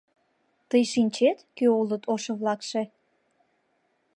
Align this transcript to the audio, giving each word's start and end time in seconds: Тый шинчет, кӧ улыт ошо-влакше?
Тый 0.69 0.83
шинчет, 0.91 1.37
кӧ 1.57 1.65
улыт 1.79 2.03
ошо-влакше? 2.13 2.81